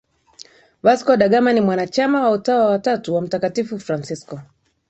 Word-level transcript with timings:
Vasco 0.83 1.15
da 1.17 1.27
Gama 1.29 1.51
ni 1.53 1.61
mwanachama 1.61 2.21
wa 2.23 2.31
Utawa 2.31 2.65
wa 2.65 2.79
Tatu 2.79 3.15
wa 3.15 3.21
Mtakatifu 3.21 3.79
Fransisko 3.79 4.39